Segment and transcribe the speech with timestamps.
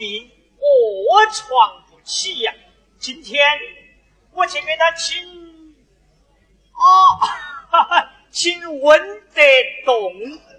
[0.00, 2.54] 病，卧床不起呀。
[2.98, 3.38] 今天
[4.32, 5.76] 我去给他请，
[6.72, 9.42] 啊，请温德
[9.84, 10.10] 栋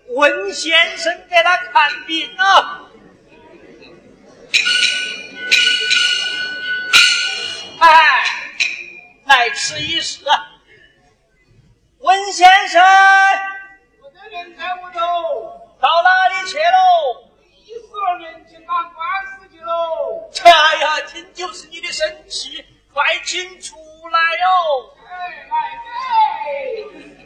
[0.09, 2.87] 温先生给他看病啊。
[7.79, 8.23] 哎，
[9.25, 10.23] 来此一试，
[11.98, 12.79] 温先生，
[14.03, 14.99] 我的人在屋头，
[15.81, 17.30] 到哪里去喽？
[18.02, 20.27] 一十二年去打官司去喽。
[20.44, 20.49] 哎
[20.82, 23.76] 呀，听就是你的生气，快请出
[24.10, 24.96] 来哟！
[25.05, 25.91] 哎，来来。
[26.82, 27.20] 哦，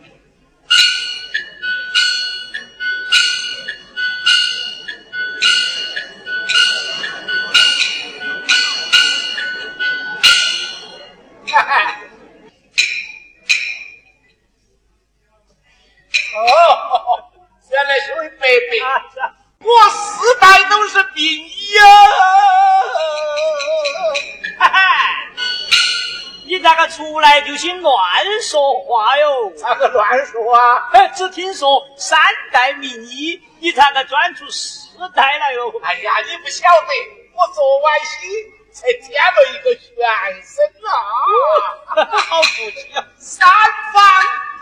[31.15, 32.19] 只听说三
[32.51, 35.73] 代名医，你咋个转出四代来哟？
[35.81, 36.93] 哎呀，你不晓得，
[37.33, 38.53] 我做完戏。
[38.75, 42.05] 才添了一个玄孙啊！
[42.27, 43.07] 好福气啊！
[43.15, 43.47] 三
[43.93, 44.03] 方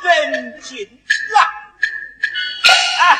[0.03, 0.85] 人尽
[1.35, 1.37] 啊！
[3.01, 3.17] 哎，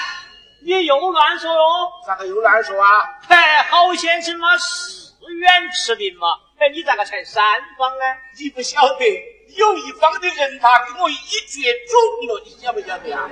[0.61, 1.91] 你又乱说哟！
[2.05, 2.87] 咋个又乱说啊？
[3.27, 6.27] 哎，好先生嘛，是远驰名嘛。
[6.59, 7.43] 哎，你咋个才三
[7.75, 8.05] 方呢？
[8.39, 11.13] 你不晓得，有一方的人他给我一
[11.47, 13.29] 绝中了，你晓不晓得啊？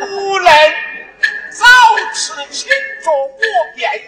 [0.00, 0.74] 无人
[1.50, 1.66] 早
[2.14, 2.68] 吃青
[3.02, 3.36] 着我
[3.76, 4.00] 便宜。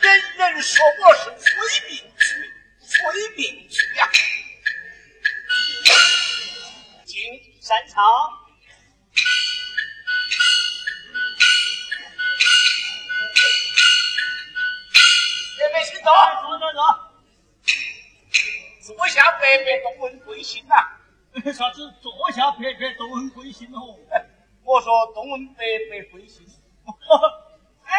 [0.00, 1.50] 人人说我是催
[1.88, 2.90] 命曲，催
[3.36, 4.10] 命曲呀！
[7.06, 8.02] 进山场，
[19.52, 20.74] 坐下，白白都问贵姓呐？
[21.52, 21.92] 啥子？
[22.00, 23.96] 坐下，白白都问贵姓哦？
[24.64, 26.46] 我说东问白白贵姓。
[27.84, 27.92] 哎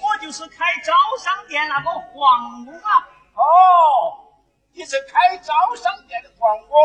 [0.00, 3.08] 我就是开招商店那个黄工啊！
[3.34, 4.28] 哦，
[4.72, 6.78] 你是开招商店的黄工？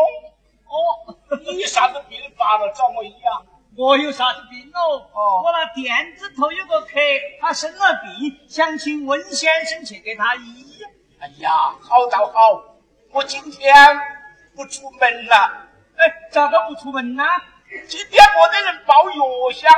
[0.66, 2.72] 哦，你啥子病发了？
[2.72, 3.42] 找我医啊？
[3.76, 5.08] 我有啥子病哦？
[5.12, 6.98] 哦，我那店子头有个客，
[7.40, 10.82] 他生了病，想请温先生去给他医。
[11.20, 12.73] 哎呀，好倒好，
[13.14, 13.72] 我今天
[14.56, 15.36] 不出门了。
[15.96, 17.22] 哎，咋个不出门呢？
[17.86, 19.72] 今天没得人包药箱。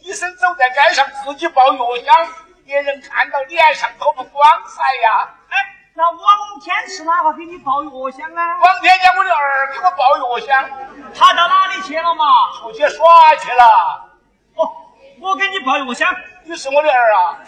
[0.00, 2.28] 医生走在街上，自己抱药箱，
[2.66, 5.30] 别人看到脸上多不光彩呀！
[5.48, 5.56] 哎，
[5.94, 8.58] 那王天是哪个给你抱药箱啊？
[8.58, 10.68] 王天叫我的儿给我抱药箱，
[11.14, 12.24] 他到哪里去了嘛？
[12.58, 14.10] 出去耍去了。
[14.56, 14.68] 哦，
[15.20, 16.12] 我给你抱药箱，
[16.42, 17.38] 你是我的儿啊？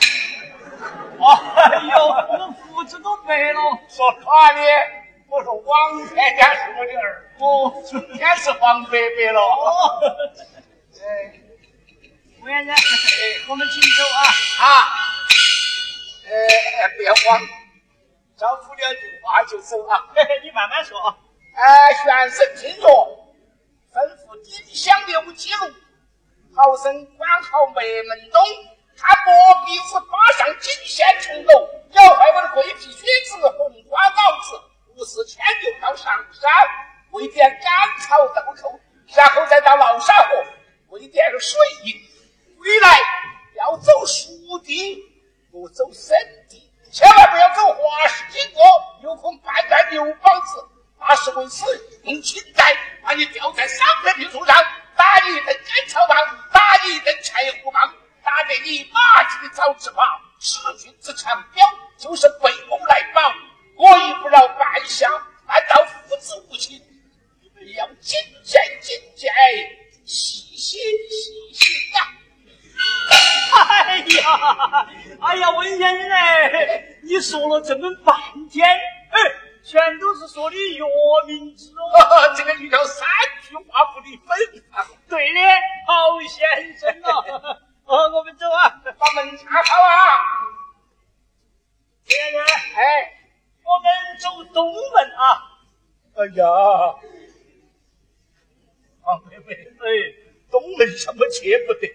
[1.19, 1.25] 哦，
[1.56, 3.60] 哎呦，我胡子都白了。
[3.88, 4.60] 说啥的？
[5.28, 7.31] 我说王天家是我的儿。
[7.38, 9.41] 哦，今天是黄伯伯了。
[9.41, 10.00] 哦，
[11.00, 11.38] 哎。
[12.42, 12.75] 吴先生，
[13.50, 14.66] 我们请走啊！
[14.66, 14.69] 啊，
[16.26, 17.41] 呃，不要慌，
[18.37, 20.03] 招呼两句话就走啊。
[20.42, 20.98] 你慢慢说。
[21.54, 22.88] 哎，玄神听着，
[23.94, 25.71] 吩咐丁香六记录，
[26.56, 28.42] 好生管好梅门东，
[29.03, 34.63] 看磨鼻子发上金线重楼，咬坏我的桂皮靴子、红花袄子，
[34.95, 36.49] 不是牵牛到上山，
[37.10, 38.78] 喂点甘草豆蔻，
[39.16, 40.45] 然后再到老沙河
[40.91, 42.01] 喂点水银。
[42.60, 42.97] 回来
[43.57, 44.31] 要走熟
[44.65, 45.03] 地，
[45.51, 46.16] 不走生
[46.48, 48.63] 地，千万不要走华氏经过，
[49.03, 50.69] 有空判断牛膀子。
[51.01, 51.65] 那是为此，
[52.05, 54.57] 用青带把你吊在三棵平树上，
[54.95, 56.16] 打你一顿甘草棒，
[56.53, 57.93] 打你一顿柴胡棒，
[58.24, 60.04] 打得你马蹄早翅膀。
[60.45, 61.65] 使君子长表，
[61.97, 63.21] 就是背后来保。
[63.77, 65.09] 我亦不饶半下，
[65.47, 66.83] 难道父子无情？
[67.41, 69.30] 你们要谨慎谨慎，
[70.04, 71.98] 细心细心啊！
[73.54, 74.89] 哎呀，
[75.21, 78.16] 哎呀，温先生哎，你说了这么半
[78.51, 79.21] 天，哎，
[79.63, 80.86] 全都是说的药
[81.28, 82.34] 名字哦。
[82.36, 83.07] 这个里头三
[83.48, 84.36] 句话不离本。
[85.09, 85.41] 对的，
[85.86, 87.59] 好先生啊。
[87.84, 90.19] 哦，我们走啊，把门插好啊。
[92.04, 92.41] 先生，
[92.77, 93.12] 哎，
[93.65, 93.86] 我们
[94.19, 95.22] 走东门啊。
[96.15, 96.47] 哎呀，
[99.04, 99.84] 啊，妹妹，哎，
[101.07, 101.95] 东门上我去不得。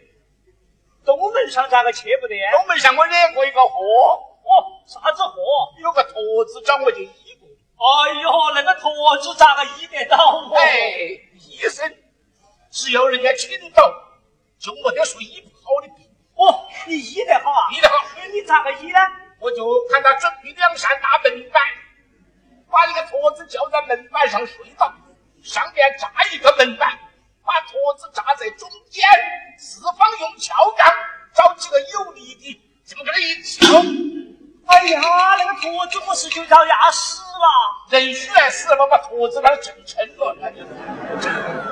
[1.06, 2.36] 东门上咋个去不得？
[2.52, 3.80] 东门上我惹过一个祸，
[4.44, 5.74] 哦，啥子祸？
[5.82, 7.48] 有个驼子找我就医过。
[7.78, 10.52] 哎呦，那个驼子咋个医得到哦？
[10.56, 11.96] 哎，医生
[12.72, 13.94] 只要人家请到，
[14.60, 16.06] 就没得说医不好的病。
[16.36, 17.70] 哦，你医得好啊？
[17.72, 17.96] 医得好。
[18.34, 19.00] 你咋个医呢？
[19.40, 21.64] 我就看他准备两扇大门板，
[22.70, 24.92] 把那个驼子叫在门板上睡倒，
[25.44, 27.00] 上边扎一个门板，
[27.48, 29.08] 把坨子扎在中间，
[29.58, 30.94] 四方用撬杠
[31.34, 33.58] 找几个有力的，这么给他一撬。
[34.68, 35.02] 哎呀，
[35.38, 37.88] 那个坨子不是就要压死了？
[37.90, 40.58] 人虽然死了，把坨子那儿撑撑了，那就。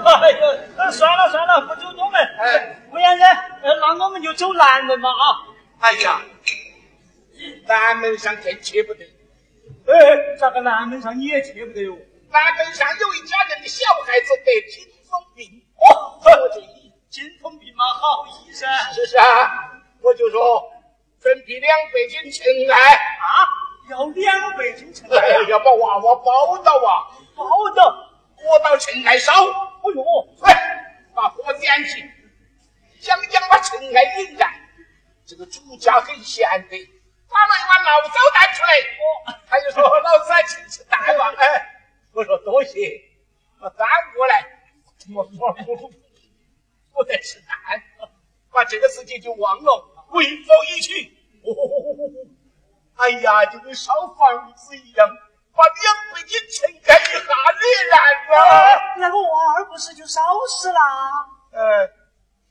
[0.06, 2.22] 哎呦，算了算了，不走东门。
[2.40, 3.28] 哎，吴先生，
[3.62, 5.44] 那我们就走南门嘛啊！
[5.82, 6.22] 哎呀，
[7.68, 9.04] 南门上更去不得。
[9.88, 11.98] 哎，咋个南门上你也去不得哟？
[12.32, 16.62] 南门上有一家人的小孩子得金风病，哦，我就
[17.10, 18.70] 金风病嘛，好医生。
[18.94, 19.26] 是是啊，
[20.02, 20.72] 我就说。
[21.22, 23.50] 准备两百斤尘埃啊！
[23.90, 27.10] 要两百斤尘埃，要把娃娃抱到啊！
[27.36, 27.44] 抱
[27.74, 27.98] 到，
[28.38, 29.34] 我到尘埃烧。
[29.34, 30.06] 哎呦，
[30.44, 30.86] 来，
[31.16, 32.04] 把火点起，
[33.02, 34.48] 将将把尘埃引燃。
[35.26, 38.70] 这个主家很贤的，拿了一碗醪糟蛋出来。
[39.02, 41.44] 哦，他就说：“老子请吃蛋吧。”哎，
[42.14, 43.02] 我说多谢。
[43.62, 44.55] 我端过来，
[45.14, 45.92] 我我我
[46.94, 47.82] 我在吃蛋，
[48.52, 50.08] 把这个事情就忘了。
[50.12, 51.18] 为否一去？
[51.44, 51.52] 哦，
[52.96, 55.08] 哎呀，就跟烧房子一样，
[55.54, 57.96] 把两百斤钱干一下热燃
[58.30, 58.96] 了。
[58.98, 60.80] 那个娃儿不是就烧死了？
[61.52, 61.90] 呃，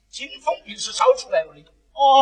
[0.09, 1.73] 金风病是烧出来了的。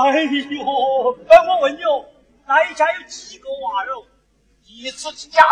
[0.09, 2.05] 哎呦，哎，我问你哦，
[2.45, 4.05] 那一家有几个娃儿哦？
[4.65, 5.43] 一次之家，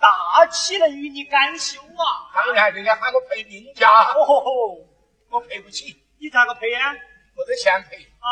[0.00, 2.30] 大岂能与你干休啊？
[2.34, 3.88] 当然，人家喊我赔命家。
[4.14, 4.86] 哦吼吼，
[5.30, 6.02] 我赔不起。
[6.18, 6.92] 你咋个赔呀？
[6.92, 8.28] 没得钱赔啊。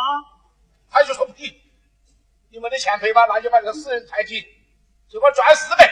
[0.91, 1.61] 他就说不行，
[2.51, 3.27] 你没得钱赔吧？
[3.29, 4.41] 那就把这个死人抬起，
[5.09, 5.89] 就我赚四百。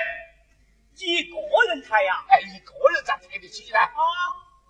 [0.96, 1.36] 一个
[1.68, 2.24] 人抬呀？
[2.28, 3.78] 哎，一个人咋抬得起呢？
[3.78, 3.90] 啊，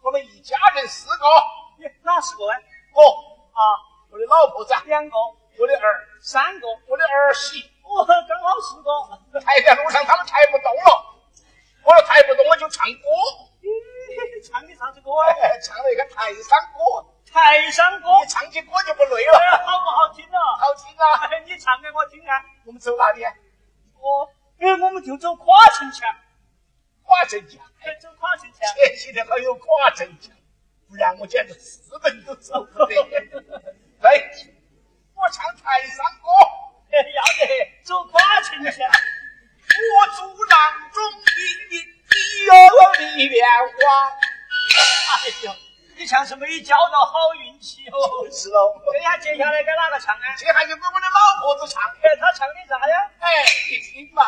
[0.03, 1.25] 我们一家人四个。
[2.03, 2.57] 哪四个啊？
[2.95, 3.03] 我
[3.53, 3.61] 啊，
[4.11, 5.17] 我的老婆子两个，
[5.59, 9.41] 我的儿三个，我的儿媳哦，刚好四个。
[9.41, 11.15] 抬在路上他们抬不动了，
[11.85, 13.07] 我说抬不动我就唱歌。
[14.45, 15.31] 唱的啥子歌啊？
[15.63, 17.07] 唱了一个泰山歌。
[17.31, 20.39] 泰山歌，你唱起歌就不累了，好不好听啊？
[20.59, 21.31] 好听啊！
[21.47, 22.45] 你唱给我听啊。
[22.67, 23.25] 我们走哪里？
[23.25, 24.29] 哦，
[24.61, 26.09] 哎，我们就走跨城墙。
[27.03, 27.61] 跨城墙？
[27.83, 28.61] 哎走跨城墙。
[28.75, 30.33] 天气的好有跨城墙，
[30.89, 32.95] 不然我简直四门都走不得。
[46.15, 47.99] 你像是没交到好运气哦。
[48.31, 48.71] 是喽。
[48.93, 50.27] 这下接下来该哪个唱啊？
[50.39, 51.83] 接下来就给我的老婆子唱。
[51.83, 53.11] 哎，她唱的啥呀？
[53.19, 53.27] 哎，
[53.69, 54.23] 你听嘛。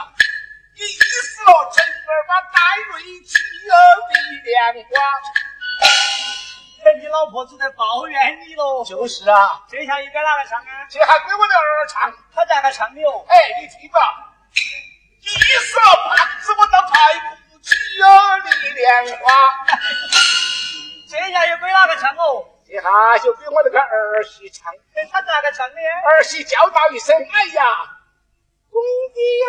[0.74, 2.58] 你死了，陈儿把带
[2.90, 3.38] 瑞妻
[3.70, 3.78] 儿
[4.10, 4.98] 的莲花。
[6.82, 8.84] 哎，你老婆子在抱怨你喽。
[8.84, 9.62] 就是啊。
[9.70, 10.82] 这下又该哪个唱啊？
[10.90, 12.12] 这还归我的儿唱。
[12.34, 13.24] 他咋个唱的哦？
[13.28, 14.34] 哎，你听吧。
[15.22, 16.98] 你死了，胖子我倒抬
[17.54, 19.30] 不起儿的莲花。
[22.76, 24.70] 这下就给我那个儿媳唱。
[25.10, 25.76] 他咋个唱的？
[25.80, 27.64] 儿媳叫道一声：“哎呀，
[28.70, 28.82] 公
[29.14, 29.48] 爹呀！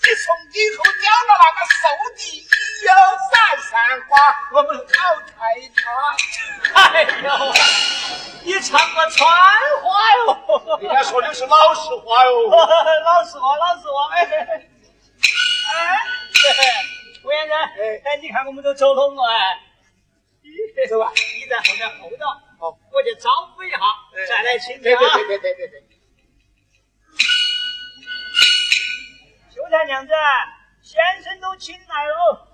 [0.00, 1.84] 你从今后交了那个寿
[2.16, 2.88] 地，有
[3.28, 4.16] 三三花，
[4.52, 4.84] 我们好
[5.26, 5.36] 开
[5.76, 5.84] 他。”
[6.80, 7.28] 哎呦，
[8.42, 9.28] 你唱个川
[9.82, 9.86] 话
[10.16, 10.78] 哟！
[10.80, 12.48] 人家说的是老实话哟。
[12.48, 14.14] 老实话，老实话。
[14.14, 14.24] 哎，
[15.74, 15.76] 哎。
[17.22, 19.22] 吴先生，哎，你看我们都走拢了？
[19.24, 19.60] 哎，
[20.88, 22.24] 走吧，你在后面候着，
[22.58, 23.78] 好，我去招呼一下，
[24.28, 24.82] 再来请假。
[24.82, 25.82] 对对对对对对。
[29.54, 30.12] 秀才娘子，
[30.82, 32.52] 先生都请来了。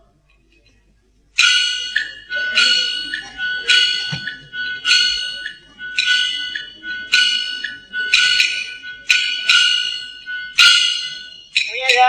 [11.55, 12.01] 吴先生，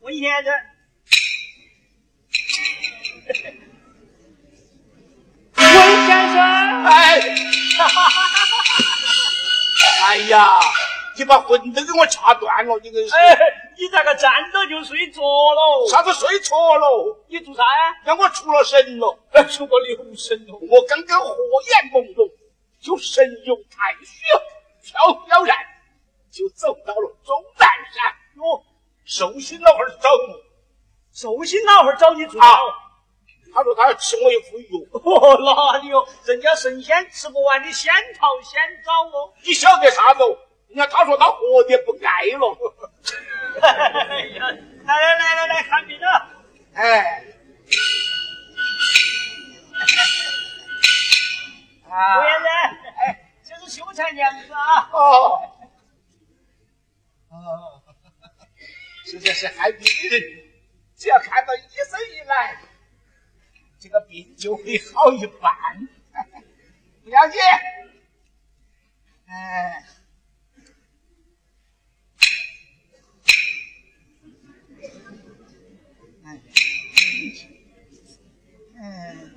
[0.00, 0.67] 吴先生。
[10.28, 10.58] 呀，
[11.16, 13.14] 你把魂都给我掐断了，你个是！
[13.14, 13.36] 哎，
[13.76, 15.88] 你咋个站着就睡着了？
[15.90, 17.24] 啥子睡着了？
[17.28, 17.96] 你做啥呀？
[18.04, 19.18] 让我出了神了，
[19.48, 20.54] 出个留神了。
[20.54, 22.30] 我刚刚火眼朦胧，
[22.80, 24.24] 就神游太虚，
[24.84, 25.56] 飘飘然
[26.30, 28.14] 就走到了终南山。
[28.36, 28.62] 哟，
[29.04, 30.40] 寿星老汉找我。
[31.12, 32.58] 寿星老汉找你做啥？
[33.54, 39.32] 他说他要吃我一副药哦哪里哦人家神仙吃不完的仙桃仙枣哦。
[39.42, 40.38] 你晓得啥子哦？
[40.68, 42.58] 人家他说他活的不爱了。
[43.60, 46.28] 来来来来来看病了。
[46.74, 47.24] 哎。
[51.88, 52.20] 啊。
[52.20, 52.46] 胡先生
[52.98, 54.90] 哎这是秀才娘子啊。
[54.92, 55.42] 哦。
[57.30, 57.82] 哦。
[59.06, 59.86] 实 在是害病
[60.96, 62.60] 只要看到医生一来
[63.78, 65.88] 这个病就会好一半。
[67.04, 67.40] 不要紧，
[69.26, 69.84] 哎，
[76.24, 76.40] 哎，
[78.76, 79.34] 嗯，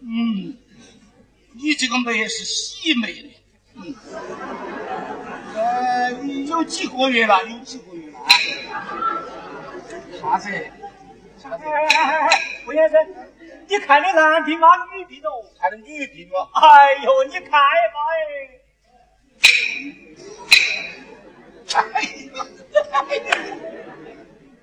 [0.00, 0.58] 嗯，
[1.52, 3.30] 你这个煤是洗煤的，
[3.74, 3.94] 嗯，
[5.54, 6.12] 呃，
[6.46, 7.44] 有几个月了？
[7.48, 8.18] 有几个月了？
[8.18, 8.28] 啊？
[10.20, 10.48] 啥子？
[12.66, 13.06] 吴先生，
[13.66, 14.68] 你看的男病吗？
[14.94, 15.44] 女病哦？
[15.58, 16.48] 看的女病吗？
[16.54, 17.58] 哎呦，你看吧
[18.08, 18.60] 哎！
[21.74, 22.44] 哎呀，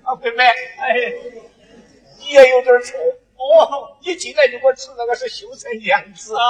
[0.04, 0.54] 啊妹妹，哎，
[2.18, 2.98] 你也有点错
[3.36, 3.96] 哦。
[4.02, 6.42] 你进来就给我吃那个是秀才娘子啊，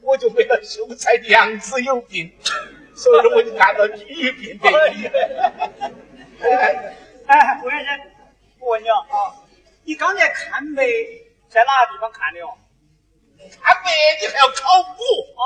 [0.00, 2.32] 我就为了秀才娘子有病，
[2.96, 4.68] 所以说我就看到女病的。
[6.40, 6.94] 哎，
[7.26, 8.00] 哎，胡先生，
[8.58, 8.96] 我问你啊，
[9.92, 10.86] 你刚才看煤
[11.50, 12.56] 在哪个地方看的哦？
[13.60, 13.90] 看煤
[14.22, 15.02] 你还要考古
[15.36, 15.44] 啊？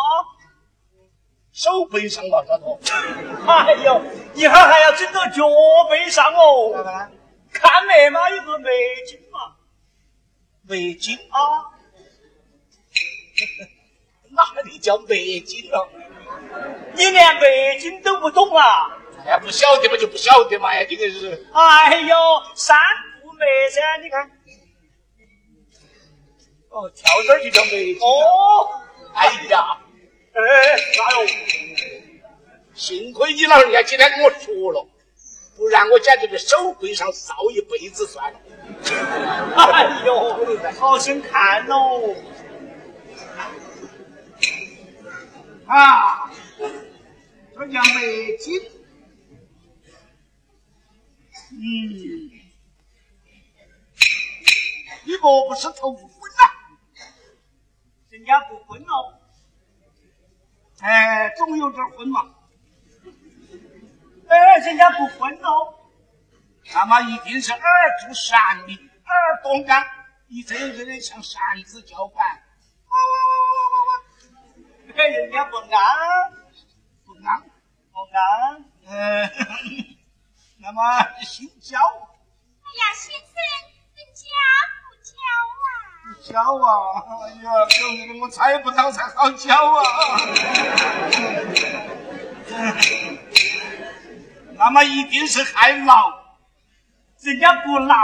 [1.53, 2.79] 手背上嘛，丫头。
[3.45, 4.00] 哎呦，
[4.35, 5.43] 一会儿还要整到脚
[5.91, 7.11] 背上哦。
[7.53, 8.71] 看煤嘛，有个煤
[9.05, 9.57] 精嘛。
[10.69, 11.75] 煤精啊？
[14.31, 15.88] 哪里叫煤精了？
[16.95, 18.97] 你连煤精都不懂啊？
[19.26, 21.49] 哎，不晓得嘛就不晓得嘛，呀，这个是。
[21.53, 22.17] 哎呦，
[22.55, 22.79] 三
[23.21, 24.31] 步煤噻，你看。
[26.76, 27.99] 哦，跳这儿就叫煤金。
[28.02, 28.68] 哦，
[29.14, 29.80] 哎呀，
[30.35, 31.26] 哎，哎呦，
[32.75, 34.87] 幸亏你老人家今天跟我说了，
[35.56, 38.38] 不然我简直在手背上烧一辈子算了。
[39.56, 40.37] 哎呦，
[40.78, 42.14] 好生看哦。
[45.66, 46.30] 啊，
[47.54, 48.61] 这叫美金。
[51.52, 51.56] 嗯，
[55.04, 56.06] 你莫不是头婚呐？
[58.26, 59.14] 人家不婚哦。
[60.80, 62.28] 哎，总有点婚嘛。
[64.28, 65.73] 哎，人家不混哦。
[66.75, 67.62] 那么一定是耳
[68.00, 69.80] 助善灵，耳动刚，
[70.26, 72.26] 一阵一阵的像扇子叫板。
[72.88, 74.02] 哇哇哇哇哇哇！
[74.97, 76.33] 哎，人家不安，
[77.04, 77.40] 不安，
[77.92, 78.64] 不安。
[78.87, 79.30] 嗯，
[80.59, 80.83] 那么
[81.23, 81.78] 姓焦。
[81.78, 83.30] 哎呀，先生，
[83.95, 84.26] 人家
[86.26, 87.04] 不焦啊。
[87.23, 89.83] 哎呀，小妹妹，我猜不到才好焦啊。
[94.59, 96.26] 那么一定是害老。
[97.21, 97.97] 人家不老，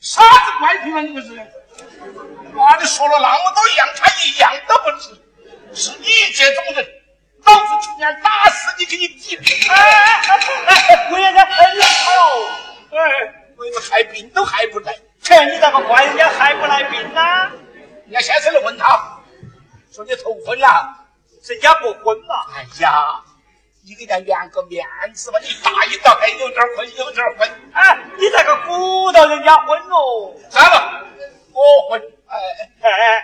[0.00, 1.00] 啥子怪癖嘛？
[1.00, 1.36] 你不是？
[2.52, 5.10] 妈的，说了那么多样，他一样都不是。
[5.74, 6.86] 是你这种人，
[7.44, 9.36] 老子今天打死你给你抵！
[9.68, 11.10] 哎哎哎！
[11.12, 11.82] 我也在哎呦！
[12.96, 12.98] 哎，
[13.56, 14.94] 我一个害病都害不来。
[15.28, 17.20] 切，你咋个怪人家还不来病呢？
[18.06, 19.20] 人家先生来问他，
[19.92, 21.06] 说你头婚了，
[21.44, 22.34] 人家不婚嘛。
[22.56, 23.22] 哎呀！
[23.84, 27.46] 你给人家圆个面子吧，你大一道还有点昏，有点昏。
[27.74, 30.32] 哎，你这个鼓捣人家婚哦？
[30.48, 31.04] 算了，
[31.52, 32.00] 我昏。
[32.26, 32.36] 哎
[32.80, 33.22] 哎哎，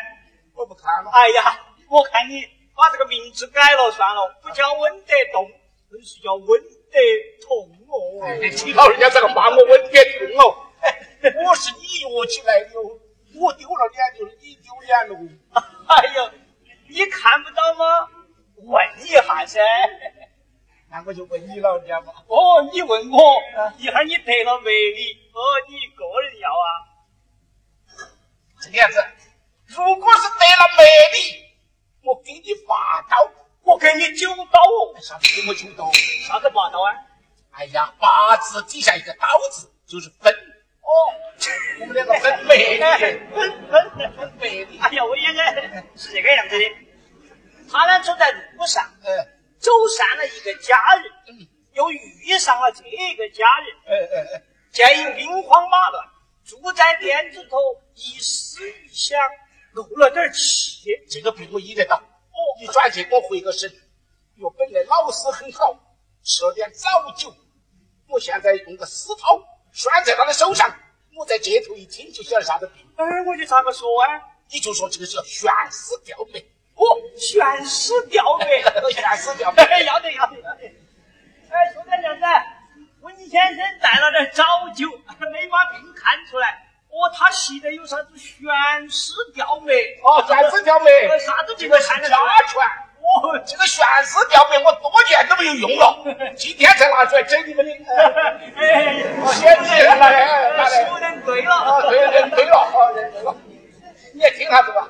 [0.54, 1.10] 我不看了。
[1.10, 1.58] 哎呀，
[1.88, 2.46] 我看你
[2.76, 5.50] 把这个名字改了算了，不叫温得动，
[5.90, 6.46] 而是叫温
[6.92, 6.98] 德
[7.46, 8.26] 痛哦。
[8.26, 10.63] 哎，你老人家这个骂我温德痛哦。
[11.44, 12.70] 我是你约起来的，
[13.34, 15.16] 我丢了脸就是你丢脸喽。
[15.88, 16.30] 哎呀，
[16.88, 18.08] 你看不到吗？
[18.56, 19.60] 问一下噻。
[20.90, 22.12] 那我就问你老人家嘛。
[22.26, 23.42] 哦，你问我，
[23.78, 26.68] 一会儿你得了煤里，哦，你一个人要啊？
[28.60, 29.02] 这个样子，
[29.66, 30.84] 如果是得了煤
[31.18, 31.44] 里，
[32.02, 33.16] 我给你八刀，
[33.62, 35.00] 我给你九刀哦。
[35.00, 35.90] 啥子给我九刀？
[36.28, 36.92] 啥子八刀啊？
[37.52, 40.34] 哎呀，八字底下一个刀字就是分。
[40.84, 40.90] 哦，
[41.80, 42.80] 我们两个分煤里，
[43.34, 44.78] 分分分煤里。
[44.78, 45.26] 哎呀，我也
[45.96, 46.64] 是这个样子的。
[47.70, 49.28] 他俩走在路上，嗯。
[49.58, 56.06] 走散了一个家人，嗯又遇上了这一个家人，见一兵荒马乱，
[56.44, 57.56] 住在店子头，
[57.94, 59.18] 一思一想，
[59.72, 60.90] 漏了点气。
[61.08, 61.96] 这个病我医得到。
[61.96, 63.72] 哦，你转去我回个神。
[64.36, 65.74] 哟，本来老师很好，
[66.22, 67.34] 吃了点早酒，
[68.08, 69.42] 我现在用个丝绦
[69.74, 70.72] 拴在他的手上，
[71.16, 72.86] 我在街头一听就晓得啥子病。
[72.96, 74.22] 哎，我就咋个说啊？
[74.50, 76.38] 你就说这个叫悬丝吊眉。
[76.76, 76.84] 哦，
[77.18, 78.62] 悬丝吊眉，
[78.94, 80.72] 悬丝吊眉，要得要得要得。
[81.50, 82.24] 哎，说点娘子，
[83.00, 84.44] 温先生带了点早
[84.76, 84.88] 酒，
[85.32, 86.62] 没把病看出来。
[86.88, 88.38] 哦，他吸的有啥子悬
[88.88, 89.98] 丝吊眉？
[90.04, 92.16] 哦，悬丝吊眉，啥子这个看得家
[92.46, 92.70] 传。
[93.14, 97.72] 哦， 这个悬丝吊眉我多年都没有用了，今天才拿出来整你们的。
[98.56, 100.84] 哎，先你来来来，
[101.24, 103.34] 对了，啊，对认对了，啊认对了，
[104.14, 104.88] 你也听下子吧，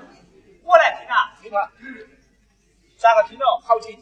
[0.64, 1.69] 我来听啊，听啊，
[2.99, 3.61] 咋个听了？
[3.66, 3.93] 好听，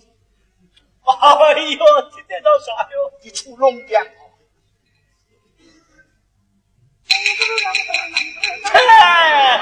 [1.05, 3.12] 哎呦，听得到啥哟？
[3.23, 4.00] 你出龙点。
[8.73, 9.61] 哎，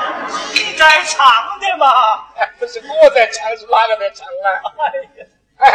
[0.54, 2.32] 你在唱的嘛？
[2.36, 4.48] 哎，不是我在唱，是哪个在唱啊？
[4.78, 4.84] 哎
[5.18, 5.26] 呀，
[5.58, 5.68] 哎，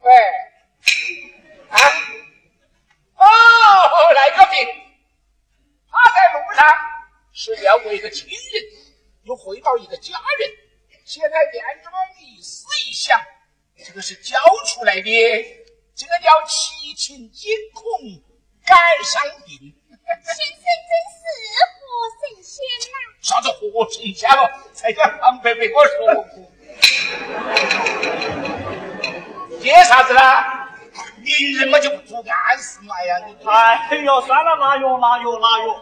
[0.00, 0.12] 喂，
[1.70, 1.78] 啊，
[3.16, 3.26] 哦，
[4.14, 4.68] 赖个病，
[5.90, 6.64] 他在路上
[7.32, 8.38] 是要为一个亲人，
[9.24, 10.50] 又回到一个家人，
[11.04, 13.20] 现在店中一思一想，
[13.84, 15.10] 这个是教出来的，
[15.96, 18.22] 这个叫七情惊恐
[18.64, 19.74] 感伤病。
[20.08, 21.20] 先生真是
[21.78, 21.80] 活
[22.18, 22.54] 神仙
[22.90, 22.96] 呐！
[23.20, 24.40] 啥子活神仙了？
[24.72, 26.24] 才叫唐伯伯我说过。
[29.60, 30.68] 接啥子啦？
[31.18, 33.18] 名人嘛就不做暗事嘛呀！
[33.26, 35.80] 你哎呦，算了，拿药拿药拿药？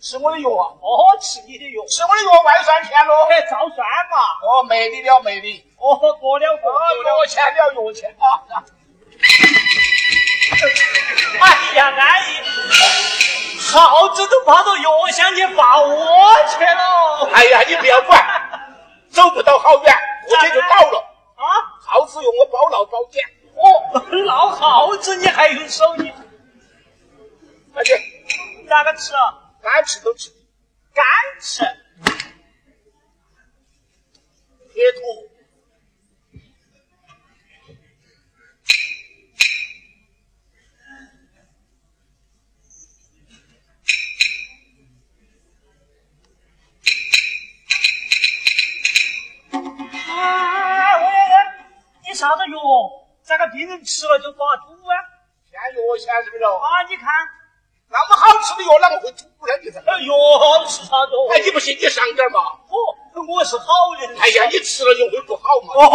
[0.00, 0.74] 吃我的药啊？
[0.82, 3.28] 哦，吃你的药，吃我的药外算钱喽？
[3.30, 4.18] 哎，照算嘛。
[4.42, 5.64] 哦，没理了没理。
[5.78, 7.08] 哦，过了过哦，了。
[7.08, 8.42] 药钱了药钱啊！
[11.40, 12.32] 哎呀，安逸，
[13.78, 15.96] 耗子都跑到药箱去发窝
[16.48, 17.30] 去了。
[17.32, 18.22] 哎呀，你不要管，
[19.10, 19.94] 走不到好远，
[20.28, 20.98] 过去就到了。
[21.36, 21.44] 啊？
[21.80, 23.22] 耗子用我包劳保险。
[23.56, 26.12] 哦，老耗子你还用手艺？
[27.72, 27.92] 快去，
[28.68, 29.34] 咋个吃啊？
[29.62, 30.30] 该吃都吃，
[30.92, 31.04] 干
[31.40, 31.62] 吃。
[34.72, 35.33] 铁土。
[52.24, 52.56] 啥子药？
[53.20, 54.96] 咋个病人吃了就发吐啊？
[55.44, 56.44] 骗药钱是不是？
[56.44, 57.12] 啊，你看，
[57.92, 59.52] 那么好吃的药，啷个会吐呢？
[59.60, 61.12] 你这，哎药吃啥子？
[61.36, 62.40] 哎，你不信你上点嘛？
[62.72, 62.96] 我
[63.28, 63.66] 我是好
[64.00, 64.08] 人。
[64.16, 65.74] 哎呀，你吃了就会不好嘛？
[65.76, 65.86] 哦，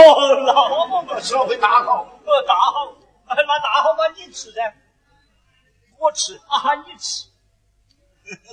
[0.46, 0.54] 那
[0.96, 2.06] 我不吃了会大好。
[2.26, 2.94] 呃大好，
[3.26, 4.62] 哎那大好嘛你吃噻。
[5.98, 7.26] 我吃，啊，你吃。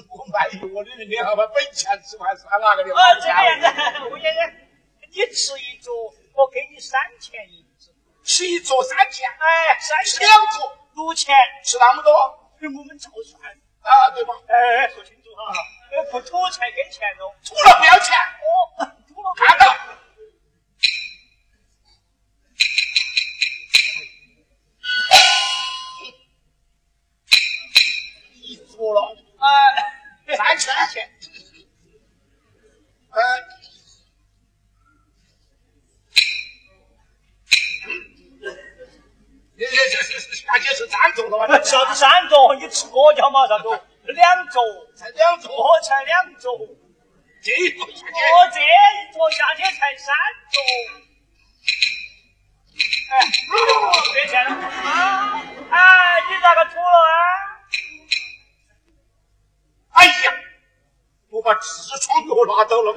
[0.09, 2.95] 我卖药的人，你好把本钱吃完是哪个的？
[2.97, 4.53] 啊，这个样子，吴先生，
[5.12, 5.93] 你吃一桌，
[6.35, 7.66] 我给你三钱银子。
[8.27, 12.12] 吃一桌三千，哎，三吃钱两桌六钱，是那么多
[12.61, 13.41] 我们照算。
[13.87, 14.11] 啊？
[14.11, 14.35] 对吧？
[14.49, 15.55] 哎，说清楚哈，
[15.95, 17.31] 呃，不吐钱给钱哦。
[17.47, 18.17] 吐了不要钱，
[43.47, 44.13] 过叫嘛啥子？
[44.13, 44.63] 两桌，
[44.95, 46.59] 才两桌，我，才两桌。
[47.43, 48.07] 这一桌下去。
[48.07, 48.65] 哦，这一
[49.13, 50.15] 桌下去才三
[50.53, 50.57] 桌。
[53.09, 53.13] 哎，
[54.15, 54.51] 没钱了
[54.91, 55.41] 啊！
[55.71, 57.19] 哎，你咋个吐了啊？
[59.93, 60.13] 哎呀，
[61.31, 62.95] 我把痔疮给我拿到了。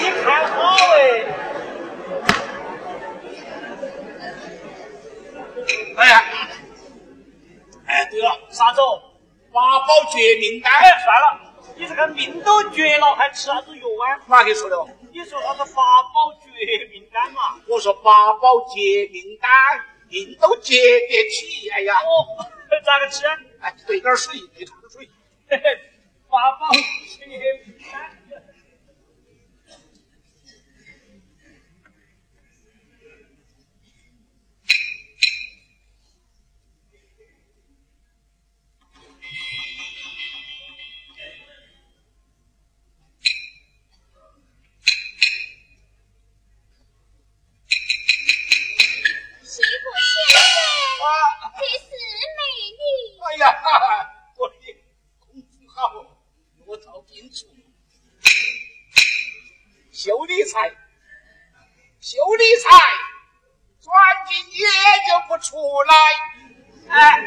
[0.00, 0.56] 你看好
[0.94, 0.96] 哎。
[5.96, 6.24] 哎呀，
[7.86, 9.00] 哎，对了，啥子哦？
[9.52, 14.18] 八宝绝命丹，哎，算了，你这个命都绝了，还吃啥子药啊？
[14.26, 14.76] 哪个说的？
[15.12, 16.50] 你说啥子八宝绝
[16.92, 17.40] 命丹嘛？
[17.68, 19.48] 我说八宝绝命丹，
[20.08, 21.70] 命都绝得起。
[21.70, 22.44] 哎呀，哦，
[22.84, 23.38] 咋个吃啊？
[23.60, 25.08] 哎，兑点水，兑点水。
[25.48, 25.62] 嘿嘿，
[26.28, 28.17] 八宝绝命丹。
[60.58, 60.70] 财，
[62.00, 62.76] 修理财，
[63.80, 64.66] 转进也
[65.06, 65.94] 就不出来。
[66.90, 67.20] 哎，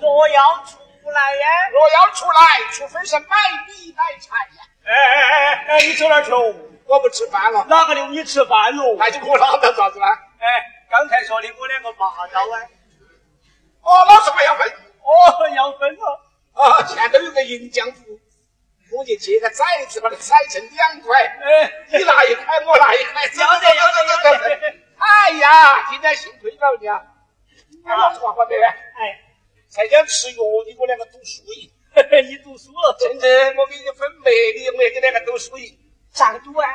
[0.00, 0.78] 若要出
[1.10, 1.46] 来呀？
[1.70, 4.64] 若要出来，除非是买米买菜呀。
[4.84, 6.54] 哎哎哎哎，你走哪去哦？
[6.86, 8.96] 我不吃饭了，哪个留你吃饭喽？
[8.98, 10.06] 那就给我拉到啥子呢？
[10.38, 10.46] 哎，
[10.90, 12.56] 刚才说的我两个拔刀啊。
[13.82, 14.68] 哦，老师傅要分
[15.02, 16.20] 哦，要分了。
[16.54, 18.18] 啊，前头有个银浆糊，
[18.92, 24.74] 我就借个崽子把它骰成两块，哎，你拿一块，我拿一块，要得要得要得。
[24.98, 27.02] 哎呀，今天幸亏了你啊！
[27.84, 29.20] 哎，老话话的，哎，
[29.68, 31.70] 才想吃药，你我两个赌输赢。
[32.28, 33.26] 你读书了，甚至
[33.58, 35.78] 我给你分卖的，我也给两个赌输赢。
[36.12, 36.68] 咋个赌啊？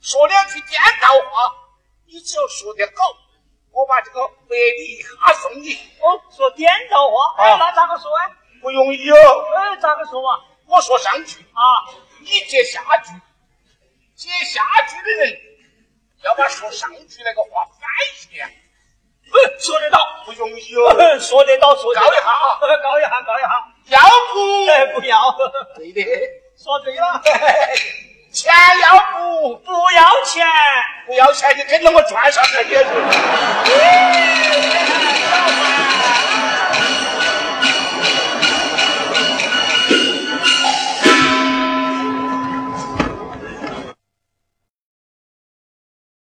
[0.00, 1.50] 说两句颠倒话，
[2.06, 2.92] 你只要说得好，
[3.72, 5.74] 我把这个百里哈送你。
[6.00, 8.30] 哦，说颠倒话，哎，那咋个说啊？
[8.60, 9.16] 不容易哦。
[9.56, 10.44] 哎，咋个说嘛？
[10.74, 11.62] 我说上句啊，
[12.20, 13.12] 你接下句，
[14.16, 15.38] 接下句的人
[16.24, 17.88] 要把说上句那个话翻
[18.20, 18.44] 译的。
[19.26, 20.92] 嗯，说得到，不容易哦。
[21.20, 23.48] 说得到，说高一下啊， 高一下，高一下。
[23.86, 24.00] 要
[24.32, 24.66] 不？
[24.70, 25.36] 哎，不要。
[25.76, 26.02] 对的，
[26.62, 27.22] 说对了。
[28.32, 29.56] 钱要不？
[29.58, 30.44] 不要钱，
[31.06, 32.84] 不要钱，你跟着我转上台也是。